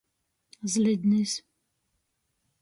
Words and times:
Zlidnis. 0.73 1.33